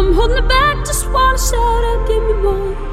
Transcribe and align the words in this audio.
I'm 0.00 0.14
holding 0.14 0.38
it 0.38 0.48
back, 0.48 0.78
just 0.86 1.06
wanna 1.10 1.36
shout 1.36 1.84
out, 1.84 2.08
give 2.08 2.22
me 2.22 2.32
more. 2.32 2.89